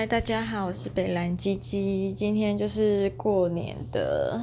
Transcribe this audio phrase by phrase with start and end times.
[0.00, 2.10] 嗨，大家好，我是北蓝鸡鸡。
[2.14, 4.40] 今天就是过年的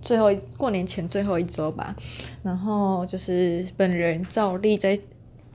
[0.00, 1.96] 最后，过年前最后一周吧。
[2.44, 4.96] 然后就是本人照例在。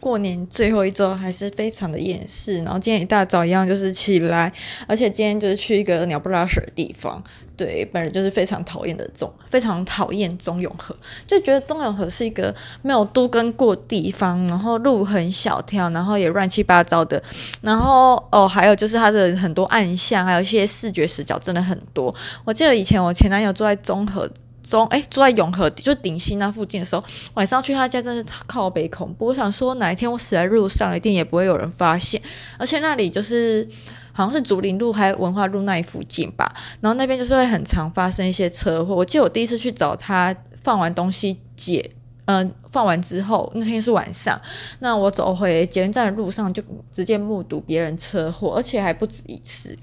[0.06, 4.54] 过年最后一周还是非常的厌世，然后今天一大早一样就是起来，
[4.86, 7.24] 而且今天就是去一个鸟不拉屎的地方。
[7.58, 17.20] 对，本人就是非常讨厌的中，非常讨厌中永和，就觉得中永和是一个没有都跟过地方，然后路很小条，然后也乱七八糟的，
[17.62, 22.14] 然后哦，还有就是它的很多暗巷，还有一些视觉死角真的很多。
[22.44, 24.30] 我记得以前我前男友住在中和。
[24.66, 27.04] 中哎，住在永和，就是顶溪那附近的时候，
[27.36, 29.28] 晚上去他家真是靠北恐怖。
[29.28, 32.22] 我想说，哪一天我死在路上，一定也不会有人发现。
[32.58, 33.68] 而且那里就是
[34.12, 36.52] 好像是竹林路还文化路那一附近吧，
[36.82, 38.96] 然后那边就是会很常发生一些车祸。
[38.96, 41.92] 我记得我第一次去找他放完东西解，
[42.26, 44.40] 嗯、放完之后那天是晚上，
[44.80, 49.78] 那我走回捷运站的路上就直接目睹别人车祸，而且还不止一次。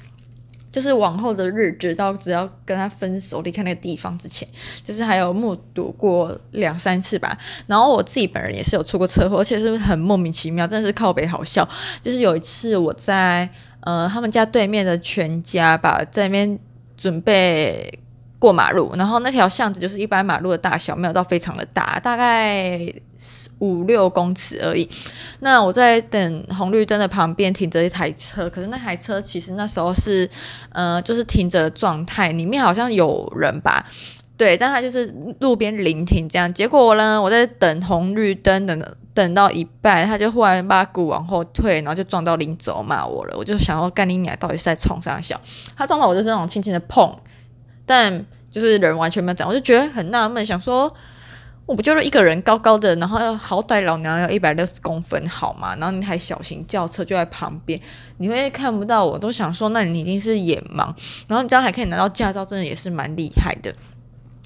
[0.72, 4.48] 就是往后的日子，到只要跟他分手离开那个地方之前，
[4.82, 7.36] 就是还有目睹过两三次吧。
[7.66, 11.68] 然后我自己本人也是有出过车祸，而且是很莫名其妙，真的是靠北好笑。
[12.00, 13.46] 就是有一次我在
[13.80, 16.58] 呃他们家对面的全家吧，在那边
[16.96, 17.98] 准备
[18.38, 22.80] 过马路，然后那条巷子就是一般马路的大小，没有到非常的大，大概
[23.62, 24.88] 五六公尺而已。
[25.38, 30.28] 那我在等红绿灯的旁边停着一台车，可是那台车其实那时候是
[30.72, 33.86] 呃就是停着的状态，里面好像有人吧，
[34.36, 36.52] 对，但他就是路边临停这样。
[36.52, 43.36] 结果呢，我在等红绿灯，等等到一半，他就忽然把鼓往后退，然后就撞到临走骂我了。
[43.36, 45.40] 我就想说干你娘，到底是在冲啥小？
[45.76, 47.16] 他撞到我就是那种轻轻的碰。
[47.84, 50.92] 但就是人完全没有讲，我就觉得很纳闷，想说
[51.64, 55.76] 我不就是一个人高高的，然后好歹老娘要一百六十公分好吗？
[55.76, 57.80] 然后你还小型轿车就在旁边，
[58.18, 60.92] 你会看不到我，都想说那你一定是眼盲，
[61.28, 63.72] 然后你这样还可以拿到驾照，真的也是蛮厉害的。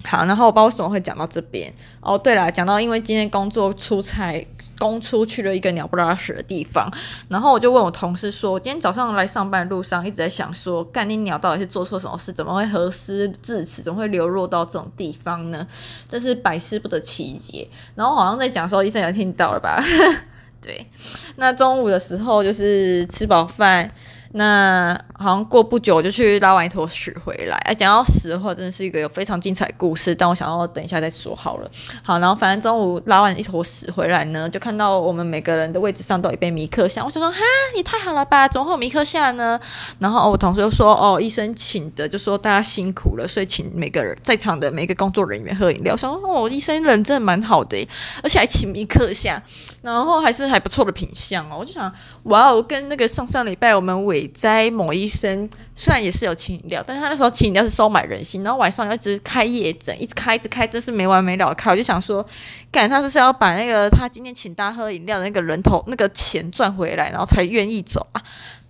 [0.06, 2.16] 好，然后我不知道为什么会讲到这边哦。
[2.16, 4.46] 对了，讲到因为今天工作出差，
[4.78, 6.88] 公出去了一个鸟不拉屎的地方，
[7.28, 15.66] 然后我就问我同事说，今天早上来上班的路上一直在想说，干你鸟到底是做错什么事，怎么会何失至此，怎么会流落到这种地方呢？
[16.08, 17.68] 真是百思不得其解。
[17.96, 19.82] 然后好像在讲说，医生也听到了吧？
[20.62, 20.86] 对，
[21.34, 23.90] 那中午的时候就是吃饱饭。
[24.38, 27.56] 那好像过不久我就去拉完一坨屎回来。
[27.64, 31.70] 哎，讲到屎的话，真的是一个有非常精彩的故事，但我想要等一下再说好了。
[32.02, 37.02] 好，然后反正中午拉完一坨屎回来呢，就看到我们每个人的位置上都有一杯米克夏。
[37.02, 37.38] 我想说，哈，
[37.74, 39.58] 也太好了吧，怎么会有米克夏呢？
[40.00, 45.94] 然后我同事就说，哦，医生请的，就说大家辛苦了，所以请每个人在场的每个工作人员喝饮料。
[45.94, 47.88] 我想说，哦，医生人真的蛮好的，
[48.22, 49.42] 而且还请米克夏，
[49.80, 51.56] 然后还是还不错的品相哦。
[51.60, 51.90] 我就想，
[52.24, 61.70] 哇哦，跟那个上上礼拜我们在某医生虽然也是有请饮料，但是他那时候请饮料是收买人心，然后晚上要一直开夜诊，一直开一直开，真是没完没了开。
[61.70, 62.24] 我就想说，
[62.70, 68.22] 干他是要把那个他今天请大家喝饮料的那个人头那个钱赚回来，然后才愿意走啊？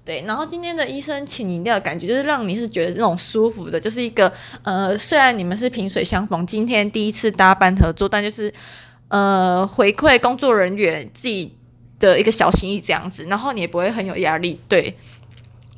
[0.04, 8.52] 对，然后今天的医生请饮料的感觉就是让你是觉得这种舒服的，就是一个呃，虽然你们是萍水相逢，今天第一次搭班合作，但就是
[9.08, 11.56] 呃回馈工作人员自己
[11.98, 14.94] 的一个小心意这样子，然后你也不会很有压力，对。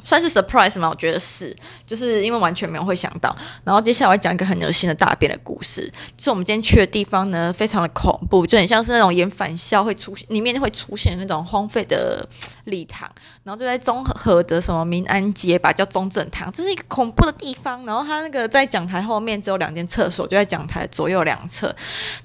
[0.08, 0.88] 算是 surprise 吗？
[0.88, 1.54] 我觉得是，
[1.86, 3.36] 就是因为完全没有会想到。
[3.62, 5.82] 然后接下来我要讲一个很恶心的大便的故事。
[6.16, 12.26] 就是我们今天去的地方呢，非常的恐怖，就很像是那种演返校会出现，里面会出现那种荒废的
[12.68, 13.08] 礼堂。
[13.44, 17.84] 然后就在中和的什么民安街吧，叫中正堂，这是一个恐怖的地方。
[17.84, 21.74] 然后它那个在讲台后面只有两间厕所，就在讲台左右两侧。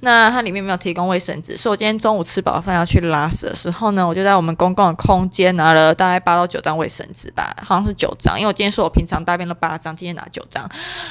[0.02, 7.56] 那它里面没有提供卫生纸，所以我今天中午吃饱饭要去拉屎的时候呢，我就在我们公共的空间拿了大概八到九张卫生纸吧。
[7.64, 10.70] 好像是九张，因为我今天说我平常大便了八张，今天拿九张。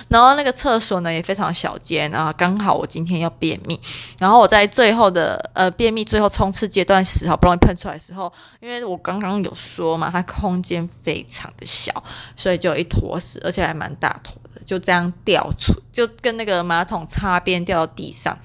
[0.09, 3.81] 然后那个厕所呢也非常小间，然后刚好我今天要便秘，
[4.19, 12.03] 然后我在最后的呃便秘最后冲刺阶段时，好不容易喷出来的时候，因为我刚刚刚有说嘛，它空间非常的小，
[12.37, 18.37] 所以就一坨屎，而且还蛮大坨的，就这样掉出，就跟那个马桶擦边掉到地上。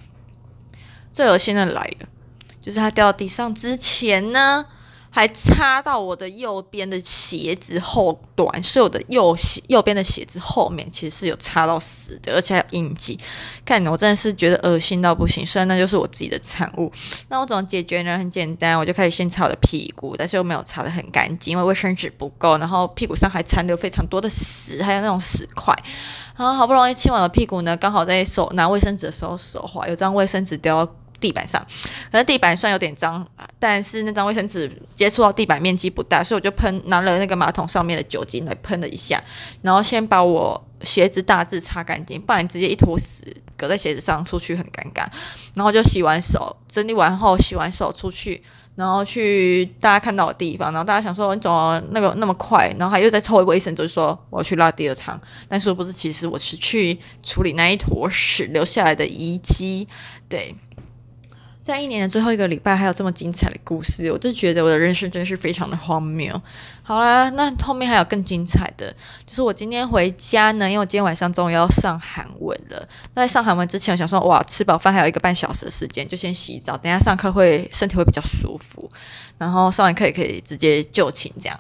[1.12, 2.08] 最恶心的来了，
[2.62, 4.66] 就是它掉到地上之前呢。
[5.10, 13.20] 还插到我的右边的鞋子后端，所以我的右鞋右边的鞋子后面其实是有插到屎的，而且还有印记。
[13.66, 15.46] 看，我真的是觉得恶心到不行。
[15.46, 16.92] 虽然那就是我自己的产物，
[17.30, 18.18] 那我怎么解决呢？
[18.18, 25.76] 很简单，我就开始先擦我的屁股，但是又没有擦得很干净，因为卫生纸不够，然后屁股上还残留非常多的屎，还有那种屎块。
[26.36, 30.88] 然后好不容易清完了屁股呢，刚好在手拿卫生纸的时候手滑，有张卫生纸掉
[31.20, 31.66] 地板上，
[32.12, 33.26] 可是地板算有点脏，
[33.60, 39.22] 但是那张卫生纸接触到地板面积不大，所以我就喷拿了那个马桶上面的酒精来喷了一下，
[39.62, 43.26] 然后先把我鞋子大致擦干净，不然直接一坨屎
[43.58, 45.06] 隔在鞋子上出去很尴尬。
[45.56, 48.44] 然后就洗完手，整理完后洗完手出去，
[48.76, 55.20] 然后去大家看到的地方，然后大家想说你怎么那个那么快，然后还又再抽一个卫生纸，就是说我要去拉第二趟，
[55.50, 59.88] 但是不是其实我是去处理那一坨屎留下来的遗迹，
[60.30, 60.56] 对。
[61.68, 66.42] 在一年的最后一个礼拜，还有这么精彩的故事，我就觉得我的人生真是非常的荒谬。
[66.82, 68.90] 好啦，那后面还有更精彩的，
[69.26, 72.88] 就是我今天回家呢，因为我今天晚上终于要上韩文了。
[73.16, 78.90] 那在上韩文之前，我想说，哇，吃饱饭还有一个半小时的时间，就先洗澡，等下上课会身体会比较舒服。
[79.38, 81.60] 然后上完课也可以直接就寝这样。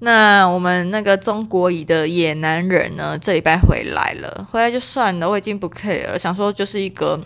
[0.00, 7.18] 那我们那个中国乙的野男人呢，这礼拜回来了，回来就算了，我已经不 care 了，想说就是一个。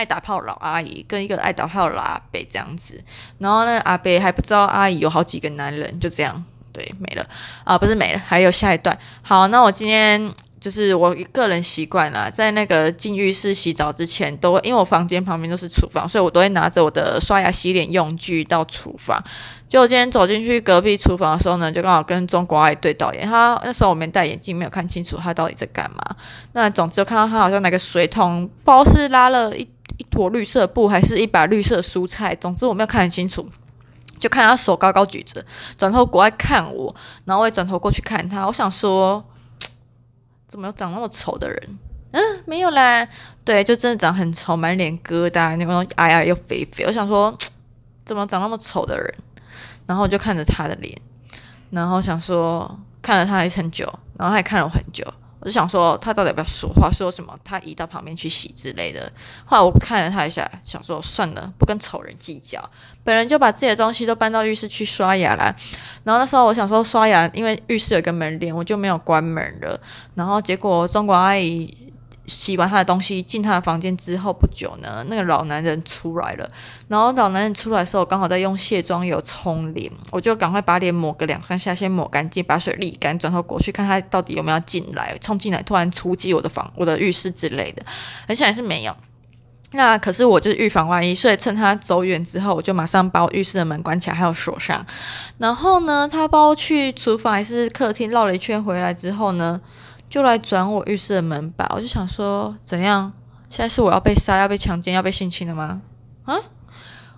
[0.00, 2.98] 爱打炮老阿姨跟一个爱打炮老阿伯这样子，
[3.36, 6.42] 然后呢，阿伯还不知道阿姨有好几个男人，就这样，
[6.72, 7.26] 对，没了
[7.64, 8.98] 啊，不是没了，还有下一段。
[9.20, 19.22] 好，那我今天就是我个人习惯了，在那个进浴室洗澡之前，都因为我房间旁边都是厨房，所以我都会拿着我的刷牙洗脸用具到厨房。
[19.68, 23.28] 就我今天走进去隔壁厨房的时候呢，就刚好跟中国阿姨对导演。
[23.28, 26.16] 他那时候我没戴眼镜，没有看清楚他到底在干嘛。
[26.54, 29.68] 那总之就看到他好像那个水桶，不知道是拉了一。
[30.00, 32.34] 一坨绿色布，还是一把绿色蔬菜？
[32.36, 33.46] 总之我没有看很清楚，
[34.18, 35.44] 就看他手高高举着，
[35.76, 36.94] 转头过来看我，
[37.26, 38.46] 然后我也转头过去看他。
[38.46, 39.22] 我想说，
[40.48, 41.78] 怎么有长那么丑的人？
[42.12, 43.06] 嗯，没有啦，
[43.44, 46.84] 对，就真的长很丑，满脸疙瘩，那种矮矮又肥肥。
[46.86, 47.36] 我想说，
[48.06, 49.14] 怎么长那么丑的人？
[49.86, 50.96] 然后我就看着他的脸，
[51.68, 53.84] 然后想说，看了他还很久，
[54.16, 55.04] 然后他也看了我很久。
[55.40, 56.90] 我就想说，他到底要不要说话？
[56.90, 57.38] 说什么？
[57.42, 59.10] 他移到旁边去洗之类的。
[59.44, 62.62] 后来我看了他一下，想说算了，不跟丑人计较。
[63.02, 65.54] 本人就把自己的东西都搬到浴室去刷牙啦。
[66.04, 69.80] 然后那时候我想说刷牙，因为浴室有个门帘，我就没有关门了。
[70.14, 71.76] 然后结果中国阿姨。
[72.30, 76.48] 洗完他的东西，进他的房间之后不久呢，那个老男人出来了。
[76.86, 87.82] 然后老男人出来的时候，刚好在用卸妆油冲脸，我就赶快把脸抹个两三下，先抹干净，把水沥干，转头过去看他到底有没有进来，冲进来突然出击我的房、我的浴室之类的。
[88.28, 88.96] 很显然是没有。
[89.72, 94.84] 那可是我就是预防万一，所以趁他走远之后，我就马上把我浴室的门关起来，还有锁上。
[95.38, 99.60] 然后呢，他包去厨房还是客厅绕了一圈回来之后呢，
[100.10, 103.12] 就来转我浴室的门把，我就想说，怎样？
[103.48, 105.80] 现在是我要被杀、要被强奸、要被性侵了吗？
[106.24, 106.36] 啊！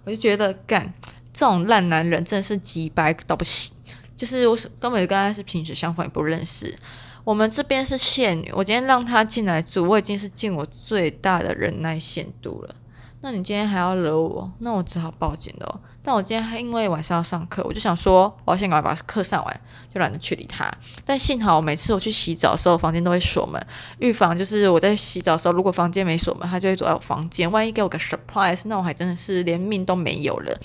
[0.04, 0.92] 我就觉得，干
[1.32, 3.74] 这种烂男人真的是机掰到不行。
[4.14, 6.76] 就是我根本就跟他是萍水相逢，也不认识。
[7.24, 12.74] 我们这边是现女，我今天让他进来住，我已经是尽我最大的忍耐限度了。
[13.22, 15.80] 那你今天还要惹我，那我只好报警了。
[16.02, 19.60] 但我今天还因为晚上要上课，我就想说，我要先赶快把课上完，
[19.94, 20.68] 就懒得去理他。
[21.04, 23.64] 但幸好每次我去洗澡的时候，房间都会锁门，
[24.00, 30.58] 预防就是我在洗澡的时候，如果房间没锁门，他就会走到我房间，万一给我个 surprise，那我还真的是连命都没有了。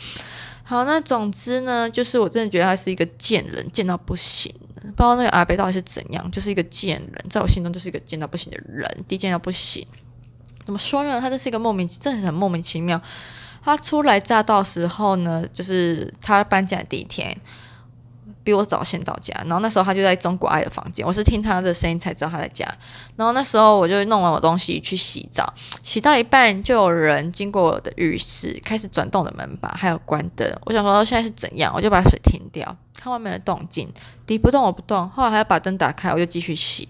[0.63, 4.51] 好，那总之呢，就是我真的觉得他是一个贱人，贱到不行。
[4.81, 9.85] 不知道那个阿伯到底是怎样，就是一个贱人，在我心中就是一个贱到不行的人，低贱到不行。
[10.67, 11.21] 怎么说呢？
[11.21, 13.01] 他这是一个莫名，真的很莫名其妙。
[13.63, 17.33] 他初来乍到时候呢，就是他搬进来第一天，
[18.43, 19.33] 比我早先到家。
[19.45, 22.67] 然后那时候他就在中国爱的房间，我是听他的声音才知道他在家。
[23.15, 30.45] 然后那时候我就弄完我东西去洗澡，洗到一半就有人经过我的浴室，开始转动的门把，还有关灯。
[30.65, 33.89] 我想说现在是怎样，我就把水停掉，看外面的动静，
[34.25, 35.07] 敌不动我不动。
[35.11, 36.89] 后来还要把灯打开，我就继续洗。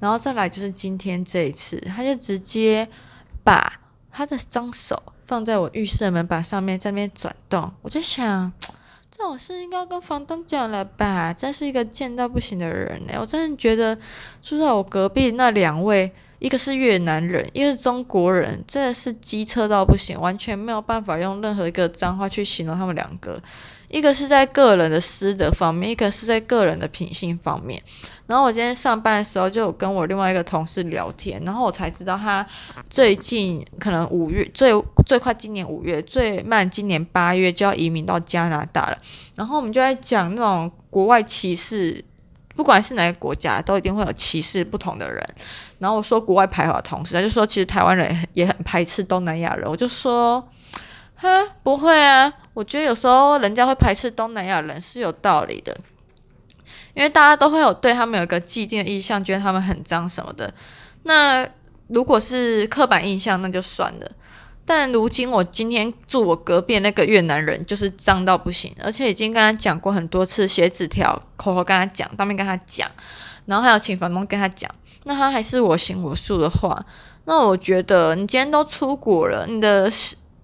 [0.00, 2.88] 然后再来就是今天这一次，他就直接。
[3.46, 7.72] 把他的脏手放在我浴室门把上面，在那边转动。
[7.80, 8.52] 我就想，
[9.08, 11.32] 这种事应该跟房东讲了吧？
[11.32, 13.12] 真是一个贱到不行的人呢！
[13.20, 13.96] 我真的觉得
[14.42, 16.10] 住在我隔壁那两位，
[16.40, 23.40] 一个是越南人，一个是中国人，真的是机车到不行，完全没有办法用任何一个脏话去形容他们两个。
[23.88, 27.80] 一个是在个人的私德方面，一个是在个人的品性方面。
[28.26, 32.44] 然后我今天上班的时候，就有跟我另外一个同事聊天，然后我才知道他
[32.90, 34.72] 最近可能五月最
[35.06, 38.98] 最快今年五月，最慢今年八月就要移民到加拿大了。
[39.36, 42.04] 然后我们就在讲那种国外歧视，
[42.56, 45.24] 不管是哪个国家，都一定会有歧视不同的人。
[45.78, 49.70] 然后我说国外排华同事，他就说其实台湾人也很排斥东南亚人。
[49.70, 50.44] 我就说。
[51.18, 51.28] 哈，
[51.62, 52.30] 不会啊！
[52.52, 55.74] 我觉得有时候人家会排斥东南亚人是有道理的，
[56.92, 60.52] 因为大家都会有对他们有一个既定的印象，觉得他们很脏什么的。
[61.04, 61.48] 那
[61.88, 64.10] 如果是刻板印象，那就算了。
[64.66, 72.90] 但如今我今天住我隔壁那个越南人就是脏到不行，而且已经跟他讲过很多次，写纸条、口头跟他讲，当面跟他讲，
[73.46, 74.70] 然后还有请房东跟他讲，
[75.04, 76.84] 那他还是我行我素的话，
[77.24, 79.90] 那我觉得你今天都出国了，你的。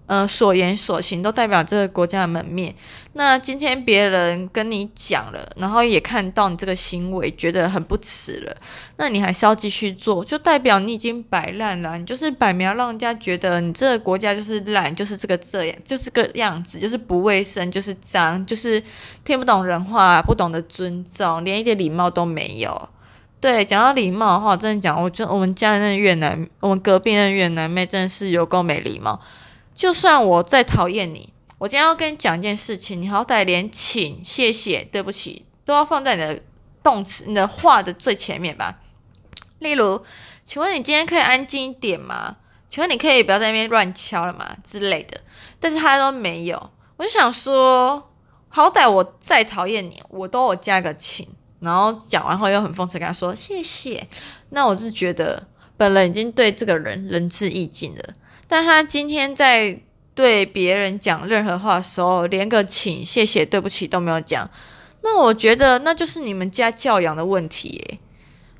[0.05, 2.75] 呃，所言所行都代表这个国家的门面。
[3.13, 8.55] 那今天别人跟你讲了，然后也看到你这个行为，觉得很不齿了，
[8.97, 11.97] 那你还是要继续做，就代表你已经摆烂了。
[11.97, 18.83] 你就是摆明让人家觉得你这个国家就是烂，就是这个这样，就是个样子，就是不卫生，就是脏，就是
[19.23, 22.89] 听不懂人话，不懂得尊重，连一点礼貌都没有。
[23.39, 29.19] 对，讲到礼貌的话，我真的讲，我就我们家那越南，我们隔壁那越南妹真的是有够没礼貌。
[29.73, 36.41] 就算我再讨厌你，我今天要跟你讲一件事情，你好歹连请、谢谢、对不起都要放在你的
[36.81, 38.79] 动词、你的话的最前面吧。
[39.59, 40.03] 例如，
[40.43, 42.37] 请问你今天可以安静一点吗？
[42.67, 44.55] 请问你可以不要在那边乱敲了吗？
[44.63, 45.21] 之类的。
[45.59, 48.11] 但是他都没有，我就想说，
[48.49, 51.27] 好歹我再讨厌你，我都有加个请，
[51.61, 54.05] 然后讲完后又很讽刺跟他说谢谢。
[54.49, 58.03] 那我是觉得本人已经对这个人仁至义尽了。
[58.47, 59.79] 但他今天在
[60.15, 64.49] 对别人讲任何话的时候，连个请、谢谢、对不起都没有讲，
[65.01, 67.99] 那我觉得那就是你们家教养的问题耶。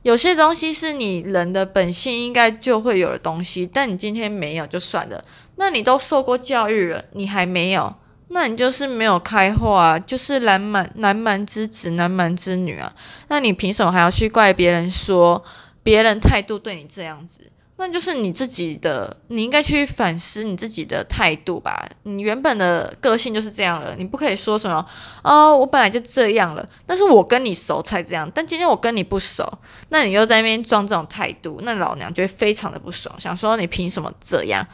[0.01, 5.23] 有些东西是你人的本性应该就会有的东西，但你今天没有就算了。
[5.55, 7.93] 那你都受过教育了，你还没有，
[8.27, 12.93] 那你就是没有开化，啊就是南蛮南蛮之子、南蛮之女啊。
[13.29, 15.41] 那你凭什么还要去怪别人说
[15.81, 17.49] 别人态度对你这样子？
[17.77, 21.89] 那就是你自己的，你应该去反思你自己的态度吧。
[22.03, 24.85] 你原本的个性就是这样了，你不可以说什么
[25.23, 29.51] 哦，我本来就这样了，但是我跟你熟才这样，但今天我跟你不熟，
[29.89, 34.65] 那你又在那边装这种态度，那老娘就会非常的不爽，想说你凭什么这样？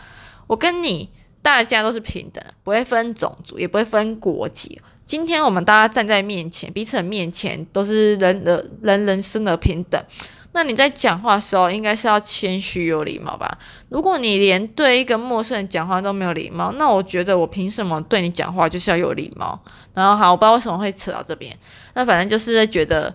[0.45, 1.09] 我跟你
[1.41, 4.79] 大家都是平等，不会分种族，也不会分国籍。
[5.05, 10.03] 今天我们大家站在面前，彼此的面前都是人的人人生而平等。
[10.51, 13.57] 那你在讲话的时候，应该是要谦虚有礼貌吧？
[13.89, 19.59] 如果你连对一个陌生人讲话都没有礼貌，那我觉得我凭什么对你讲话就是要有礼貌？
[19.93, 21.55] 然后好，我不知道为什么会扯到这边。
[21.93, 23.13] 那反正就是觉得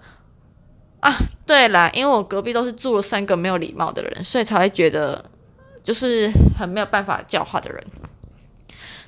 [1.01, 1.13] 啊，
[1.45, 5.25] 对啦，因为我隔壁都是住了三个没有礼貌的人，所以才会觉得
[5.83, 7.85] 就是很没有办法教化的人。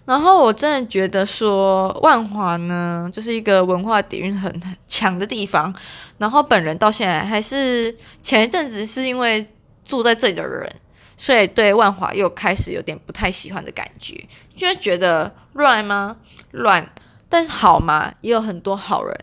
[0.06, 5.74] 然后我真的觉得说万华呢，就是一个文化底蕴很强的地方。
[6.18, 9.46] 然后本人到现在还是前一阵子是因为
[9.84, 10.72] 住在这里的人，
[11.16, 14.14] 所以对万华又开始有点不太喜欢的感觉，
[14.56, 16.16] 就会觉得乱吗？
[16.52, 16.88] 乱，
[17.28, 18.12] 但是好嘛？
[18.20, 19.14] 也有很多好人。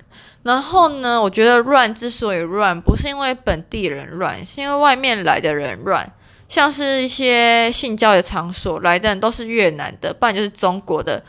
[0.43, 6.11] 然后呢，我觉得乱之所以乱，不是因为本地人乱，是因为外面来的人乱。
[6.53, 11.19] 像是一些性交易场所来的人都是越南的，不然就是中国的。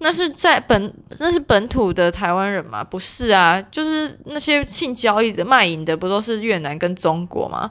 [0.00, 2.84] 那是在本那是本土的台湾人吗？
[2.84, 7.70] 不是啊，就是那些性交易的卖淫的，不都是越南跟中国吗？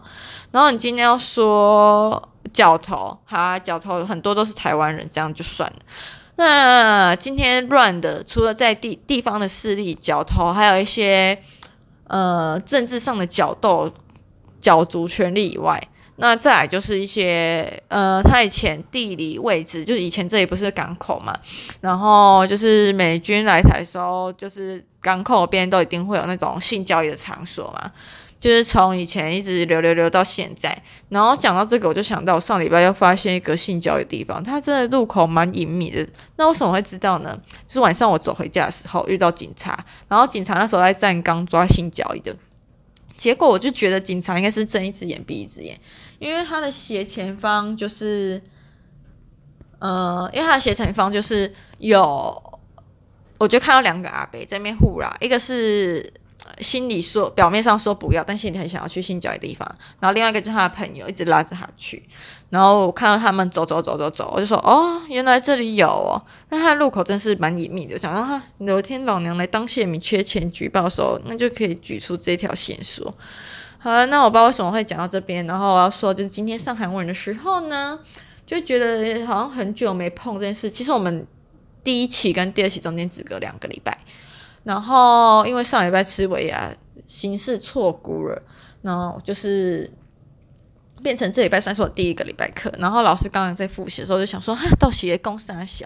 [0.49, 5.77] 然后你今天要说角头，哈，角头很多都是台湾人，这样就算了。
[6.37, 11.37] 那今天乱的，除了在地地方的势力角头，还有一些
[12.07, 13.93] 呃政治上的角斗、
[14.59, 15.79] 角逐权力以外。
[16.17, 21.35] 那再来就是一些，呃，他以前地理位置，就是以前这里不是港口嘛，
[21.81, 27.91] 然后就是美军来台时候，就是港口边都一定会有那种性交易的场所嘛，
[28.39, 30.79] 就是从以前一直流流流到现在。
[31.09, 36.07] 然后讲到这个，我就想到我上礼拜又发现一个性交易的地方，它真的入口蛮隐秘的。
[36.35, 37.35] 那为什么会知道呢？
[37.67, 42.35] 就是晚上我走回家的时候遇到警察，然后警察那时候在站岗抓性交易的。
[43.23, 45.79] 结果我就觉得警察应该是睁一只眼闭一只眼，
[46.19, 48.41] 因为他的斜前方就是，
[49.79, 52.59] 呃，因为他的斜前方就是有，
[53.37, 56.13] 我就看到两个阿伯在那边互拉，一个是
[56.59, 59.67] 心里说表面上说不要，但心里很想要去性交的地方，
[59.99, 62.03] 然后另外一个就是他的朋友一直拉着他去。
[62.49, 66.21] 然后我看到他们走走走走走，我就说哦，原来这里有哦。
[66.49, 67.93] 那他的入口真是蛮隐秘的。
[67.93, 73.11] 我想说哈，有一天老娘来当县民缺钱举报的时候，那就可以举出这条线索。
[73.79, 75.45] 好了，那我不知道为什么会讲到这边。
[75.47, 77.99] 然后我要说，就是今天上韩文的时候呢，
[78.45, 80.69] 就觉得好像很久没碰这件事。
[80.69, 81.25] 其实我们
[81.83, 83.97] 第一期跟第二期中间只隔两个礼拜。
[84.63, 86.71] 然后因为上礼拜吃尾牙，
[87.05, 88.41] 形势错估了，
[88.81, 89.91] 然后就是。
[91.01, 95.85] 变成这礼拜算是我第一个礼拜课，然后老师刚刚在复习的时候就想说，哈，到时公司还小，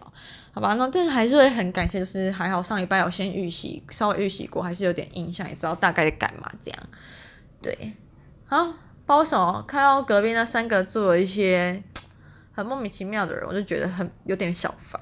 [0.52, 6.80] 好吧，那但是还是会很感谢，就是还好上礼拜有先预习，稍微预习过，还是有点印象，也知道大概在干嘛这样。
[7.64, 7.94] 对，
[8.46, 8.74] 好，
[9.08, 11.82] 包手看到隔壁那三个做了一些
[12.54, 15.02] 很莫名其妙的人，我就觉得很有点小烦。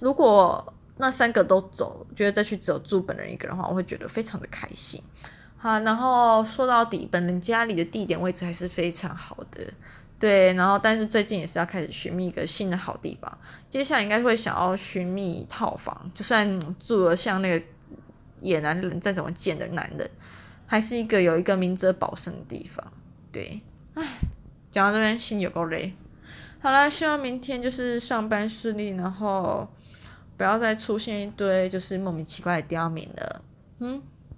[0.00, 5.02] 如果那三个都走，觉得再去只有住本人一个人的话，我会觉得非常的开心。
[5.56, 9.64] 好，然后说到底，本人家里的地点位置还是非常好的，
[10.18, 10.52] 对。
[10.54, 17.64] 然后，但是最近也是要开始寻觅一个新的好地方，接下来应该会想要寻觅套房，就算住了像那个
[18.40, 20.10] 野男人再怎么贱的男人，
[20.66, 22.84] 还是一个有一个明哲保身的地方。
[23.30, 23.62] 对，
[23.94, 24.04] 唉，
[24.70, 25.94] 讲到这边心有够累。
[26.60, 29.68] 好了，希望明天就是上班顺利，然后
[30.36, 33.42] 不要再出现一堆就是莫名其妙的刁民了。
[33.80, 34.02] 嗯。